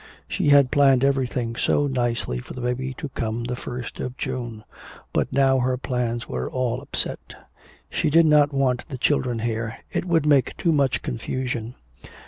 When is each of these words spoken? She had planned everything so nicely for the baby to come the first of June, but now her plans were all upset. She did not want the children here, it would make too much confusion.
She 0.27 0.47
had 0.47 0.71
planned 0.71 1.03
everything 1.03 1.55
so 1.55 1.85
nicely 1.85 2.39
for 2.39 2.55
the 2.55 2.61
baby 2.61 2.95
to 2.97 3.09
come 3.09 3.43
the 3.43 3.55
first 3.55 3.99
of 3.99 4.17
June, 4.17 4.63
but 5.13 5.31
now 5.31 5.59
her 5.59 5.77
plans 5.77 6.27
were 6.27 6.49
all 6.49 6.81
upset. 6.81 7.33
She 7.87 8.09
did 8.09 8.25
not 8.25 8.51
want 8.51 8.89
the 8.89 8.97
children 8.97 9.37
here, 9.37 9.77
it 9.91 10.05
would 10.05 10.25
make 10.25 10.57
too 10.57 10.71
much 10.71 11.03
confusion. 11.03 11.75